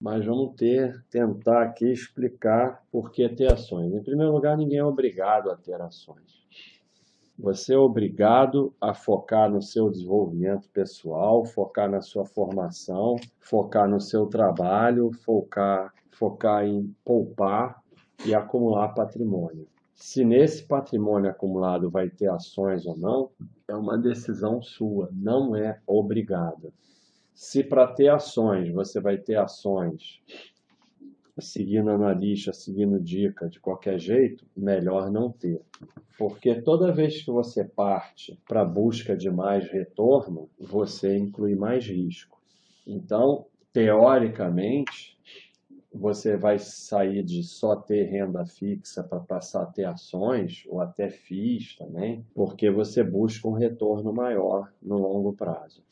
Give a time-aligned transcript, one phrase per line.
[0.00, 3.92] mas vamos ter tentar aqui explicar por que ter ações.
[3.92, 6.40] Em primeiro lugar, ninguém é obrigado a ter ações.
[7.38, 14.00] Você é obrigado a focar no seu desenvolvimento pessoal, focar na sua formação, focar no
[14.00, 17.82] seu trabalho, focar, focar em poupar
[18.26, 19.66] e acumular patrimônio.
[19.94, 23.30] Se nesse patrimônio acumulado vai ter ações ou não,
[23.68, 26.72] é uma decisão sua, não é obrigada.
[27.42, 30.20] Se para ter ações você vai ter ações
[31.38, 35.62] seguindo analista, seguindo dica de qualquer jeito, melhor não ter.
[36.18, 41.86] Porque toda vez que você parte para a busca de mais retorno, você inclui mais
[41.86, 42.38] risco.
[42.86, 45.18] Então, teoricamente,
[45.94, 51.08] você vai sair de só ter renda fixa para passar a ter ações ou até
[51.08, 55.82] FIIs também, porque você busca um retorno maior no longo prazo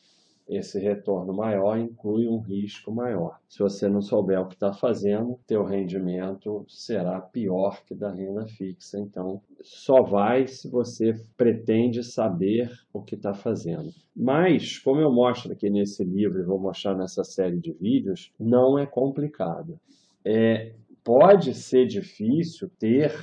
[0.49, 3.39] esse retorno maior inclui um risco maior.
[3.47, 8.47] Se você não souber o que está fazendo, teu rendimento será pior que da renda
[8.47, 8.99] fixa.
[8.99, 13.91] Então, só vai se você pretende saber o que está fazendo.
[14.15, 18.79] Mas, como eu mostro aqui nesse livro e vou mostrar nessa série de vídeos, não
[18.79, 19.79] é complicado.
[20.25, 23.13] É, pode ser difícil ter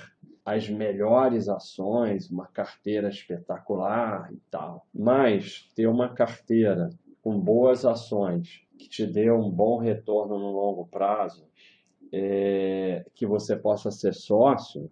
[0.45, 4.87] as melhores ações, uma carteira espetacular e tal.
[4.95, 6.89] Mas ter uma carteira
[7.27, 11.45] com boas ações, que te dê um bom retorno no longo prazo,
[12.15, 14.89] é, que você possa ser sócio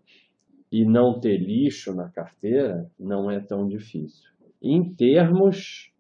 [0.73, 4.29] e não ter lixo na carteira, não é tão difícil.
[4.61, 5.93] Em termos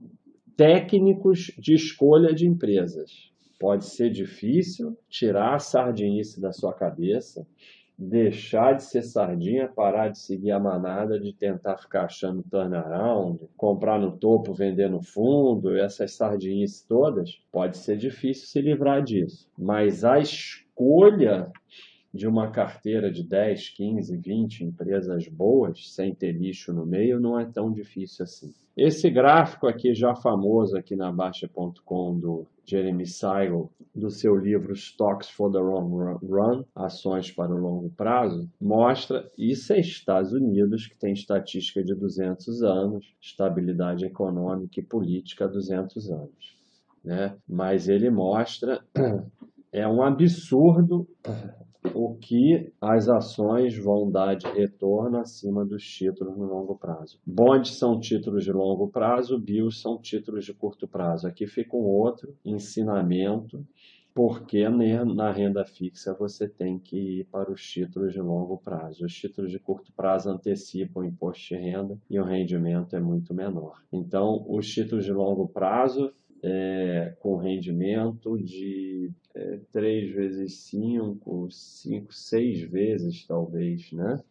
[0.56, 7.46] técnicos de escolha de empresas, pode ser difícil tirar a sardinice da sua cabeça
[7.98, 13.98] deixar de ser sardinha, parar de seguir a manada, de tentar ficar achando turnaround, comprar
[13.98, 19.48] no topo, vender no fundo, essas sardinhas todas, pode ser difícil se livrar disso.
[19.56, 21.50] Mas a escolha
[22.14, 27.40] de uma carteira de 10, 15, 20 empresas boas, sem ter lixo no meio, não
[27.40, 28.54] é tão difícil assim.
[28.76, 35.28] Esse gráfico aqui, já famoso aqui na Baixa.com do Jeremy Siegel, do seu livro Stocks
[35.28, 40.96] for the Long Run, Ações para o Longo Prazo, mostra, isso é Estados Unidos, que
[40.96, 46.56] tem estatística de 200 anos, estabilidade econômica e política há 200 anos.
[47.04, 47.36] Né?
[47.48, 48.84] Mas ele mostra,
[49.72, 51.08] é um absurdo
[51.92, 57.18] o que as ações vão dar de retorno acima dos títulos no longo prazo.
[57.26, 61.26] Bonds são títulos de longo prazo, BIOS são títulos de curto prazo.
[61.26, 63.66] Aqui fica um outro ensinamento,
[64.14, 69.04] porque na renda fixa você tem que ir para os títulos de longo prazo.
[69.04, 73.34] Os títulos de curto prazo antecipam o imposto de renda e o rendimento é muito
[73.34, 73.82] menor.
[73.92, 76.12] Então, os títulos de longo prazo
[76.46, 84.22] é, com rendimento de é, 3 vezes 5, 5, 6 vezes talvez, né?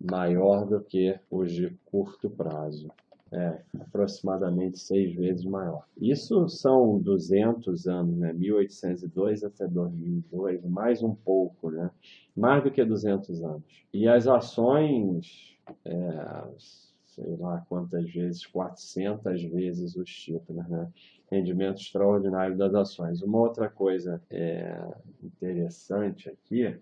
[0.00, 2.90] maior do que os de curto prazo.
[3.32, 5.86] É, aproximadamente seis vezes maior.
[5.96, 8.32] Isso são 200 anos, né?
[8.32, 11.92] 1802 até 2002, mais um pouco, né?
[12.36, 13.62] Mais do que 200 anos.
[13.94, 16.44] E as ações, é,
[17.04, 20.88] sei lá quantas vezes, 400 vezes os títulos, né?
[21.30, 23.22] Rendimento extraordinário das ações.
[23.22, 24.76] Uma outra coisa é,
[25.22, 26.76] interessante aqui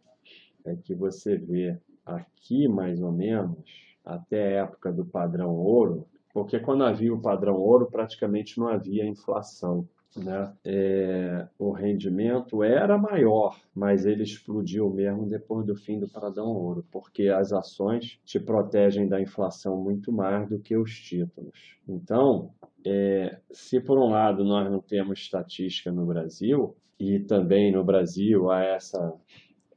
[0.64, 3.58] é que você vê aqui mais ou menos
[4.04, 9.06] até a época do padrão ouro, porque quando havia o padrão ouro praticamente não havia
[9.06, 9.86] inflação
[10.16, 10.52] né?
[10.64, 16.84] É, o rendimento era maior, mas ele explodiu mesmo depois do fim do Pradão Ouro,
[16.90, 21.76] porque as ações te protegem da inflação muito mais do que os títulos.
[21.86, 22.50] Então,
[22.88, 28.50] é, se por um lado nós não temos estatística no Brasil, e também no Brasil
[28.50, 29.14] há essa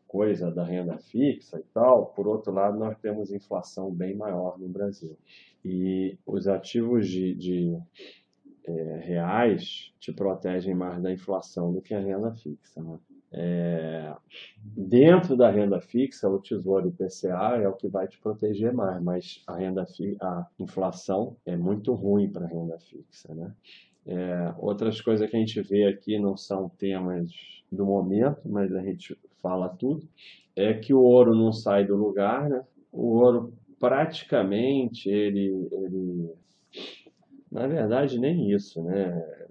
[0.08, 4.68] coisa da renda fixa e tal, por outro lado nós temos inflação bem maior no
[4.68, 5.18] Brasil.
[5.64, 7.78] E os ativos de, de
[8.66, 12.82] é, reais te protegem mais da inflação do que a renda fixa.
[12.82, 12.98] Né?
[13.34, 14.14] É,
[14.62, 19.44] dentro da renda fixa, o Tesouro IPCA é o que vai te proteger mais, mas
[19.48, 19.86] a renda
[20.22, 23.34] a inflação é muito ruim para a renda fixa.
[23.34, 23.54] Né?
[24.06, 27.32] É, outras coisas que a gente vê aqui não são temas
[27.72, 30.08] do momento, mas a gente fala tudo,
[30.56, 32.64] é que o ouro não sai do lugar, né?
[32.92, 36.30] O ouro praticamente ele, ele
[37.52, 39.48] na verdade, nem isso, né?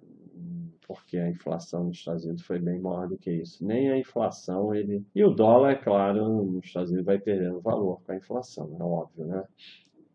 [0.92, 3.64] Porque a inflação nos Estados Unidos foi bem maior do que isso.
[3.64, 5.06] Nem a inflação, ele.
[5.14, 8.82] E o dólar, é claro, nos Estados Unidos vai perdendo valor com a inflação, é
[8.82, 9.44] óbvio, né?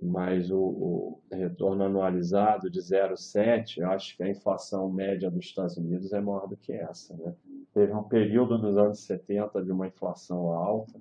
[0.02, 5.78] Mas o, o retorno anualizado de 0,7, eu acho que a inflação média dos Estados
[5.78, 7.34] Unidos é maior do que essa, né?
[7.74, 11.00] teve um período nos anos 70 de uma inflação alta.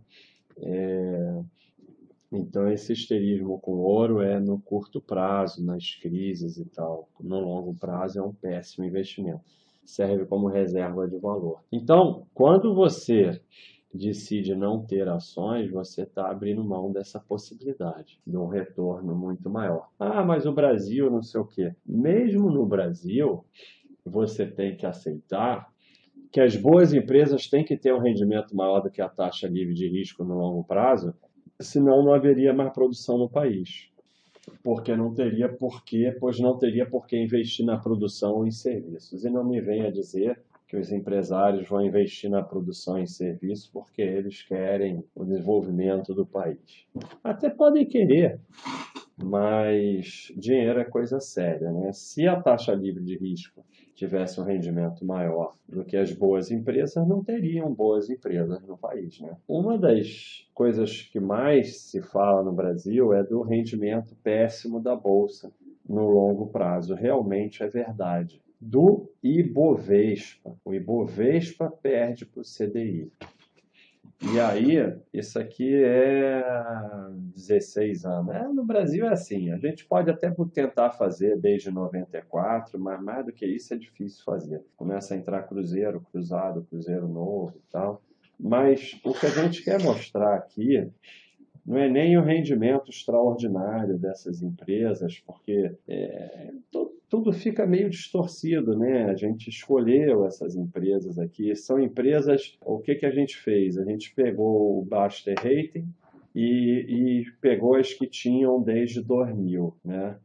[0.58, 1.42] É,
[2.32, 7.08] então, esse histerismo com ouro é no curto prazo, nas crises e tal.
[7.20, 9.44] No longo prazo é um péssimo investimento.
[9.84, 11.60] Serve como reserva de valor.
[11.70, 13.40] Então, quando você
[13.92, 19.88] decide não ter ações, você está abrindo mão dessa possibilidade de um retorno muito maior.
[19.98, 21.74] Ah, mas o Brasil não sei o quê.
[21.86, 23.44] Mesmo no Brasil,
[24.04, 25.72] você tem que aceitar
[26.32, 29.72] que as boas empresas têm que ter um rendimento maior do que a taxa livre
[29.72, 31.14] de risco no longo prazo,
[31.60, 33.88] senão não haveria mais produção no país.
[34.62, 39.24] Porque não teria porquê, pois não teria por que investir na produção ou em serviços.
[39.24, 44.02] E não me venha dizer que os empresários vão investir na produção e serviço porque
[44.02, 46.86] eles querem o desenvolvimento do país.
[47.22, 48.40] Até podem querer,
[49.16, 51.92] mas dinheiro é coisa séria, né?
[51.92, 53.64] Se a taxa livre de risco
[53.94, 59.20] tivesse um rendimento maior do que as boas empresas, não teriam boas empresas no país,
[59.20, 59.36] né?
[59.46, 65.52] Uma das coisas que mais se fala no Brasil é do rendimento péssimo da bolsa
[65.86, 66.94] no longo prazo.
[66.94, 70.56] Realmente é verdade do Ibovespa.
[70.64, 73.12] O Ibovespa perde para o CDI.
[74.22, 74.78] E aí,
[75.12, 76.42] isso aqui é
[77.34, 78.34] 16 anos.
[78.34, 83.26] É, no Brasil é assim, a gente pode até tentar fazer desde 94, mas mais
[83.26, 84.64] do que isso é difícil fazer.
[84.76, 88.00] Começa a entrar cruzeiro, cruzado, cruzeiro novo e tal.
[88.44, 90.86] Mas o que a gente quer mostrar aqui
[91.64, 96.52] não é nem o rendimento extraordinário dessas empresas, porque é,
[97.08, 99.04] tudo fica meio distorcido, né?
[99.04, 101.56] A gente escolheu essas empresas aqui.
[101.56, 102.58] São empresas.
[102.60, 103.78] O que, que a gente fez?
[103.78, 105.88] A gente pegou o Baster Rating
[106.34, 110.18] e, e pegou as que tinham desde 2000, né?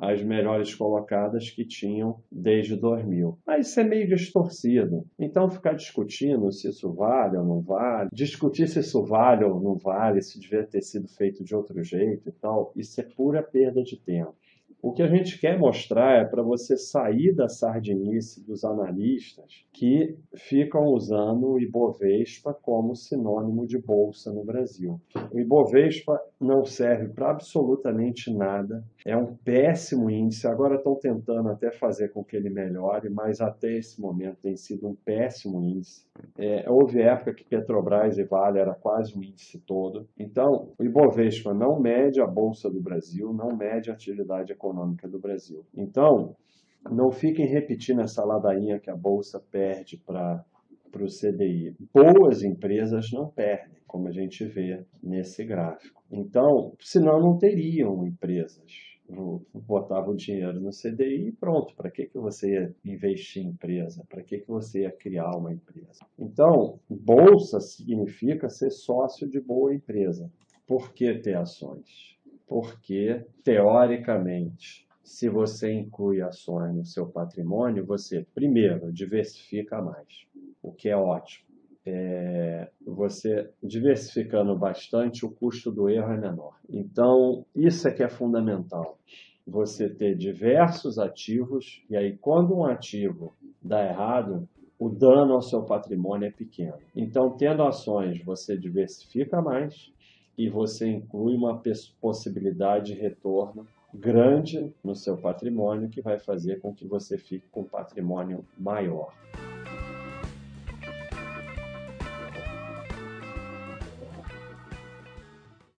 [0.00, 3.38] As melhores colocadas que tinham desde 2000.
[3.46, 5.04] Mas isso é meio distorcido.
[5.18, 9.76] Então, ficar discutindo se isso vale ou não vale, discutir se isso vale ou não
[9.76, 13.82] vale, se devia ter sido feito de outro jeito e tal, isso é pura perda
[13.82, 14.34] de tempo.
[14.80, 20.16] O que a gente quer mostrar é para você sair da sardinice dos analistas que
[20.36, 25.00] ficam usando o Ibovespa como sinônimo de bolsa no Brasil.
[25.32, 30.46] O Ibovespa não serve para absolutamente nada, é um péssimo índice.
[30.46, 34.86] Agora estão tentando até fazer com que ele melhore, mas até esse momento tem sido
[34.86, 36.06] um péssimo índice.
[36.36, 40.08] É, houve época que Petrobras e Vale era quase o índice todo.
[40.16, 45.18] Então, o Ibovespa não mede a bolsa do Brasil, não mede a atividade econômica do
[45.18, 45.64] Brasil.
[45.74, 46.36] Então,
[46.88, 49.96] não fiquem repetindo essa ladainha que a Bolsa perde
[50.90, 51.76] para o CDI.
[51.92, 56.02] Boas empresas não perdem, como a gente vê nesse gráfico.
[56.10, 58.64] Então, senão não teriam empresas.
[59.54, 61.74] Botava o dinheiro no CDI e pronto.
[61.74, 64.04] Para que, que você ia investir em empresa?
[64.08, 66.04] Para que, que você ia criar uma empresa?
[66.18, 70.30] Então, bolsa significa ser sócio de boa empresa.
[70.66, 72.18] Por que ter ações?
[72.48, 80.26] porque, teoricamente, se você inclui ações no seu patrimônio, você, primeiro, diversifica mais,
[80.62, 81.46] o que é ótimo.
[81.86, 86.54] É, você diversificando bastante, o custo do erro é menor.
[86.68, 88.98] Então, isso é que é fundamental.
[89.46, 93.32] Você ter diversos ativos, e aí, quando um ativo
[93.62, 94.46] dá errado,
[94.78, 96.78] o dano ao seu patrimônio é pequeno.
[96.94, 99.90] Então, tendo ações, você diversifica mais,
[100.36, 101.60] e você inclui uma
[102.00, 107.62] possibilidade de retorno grande no seu patrimônio que vai fazer com que você fique com
[107.62, 109.12] um patrimônio maior.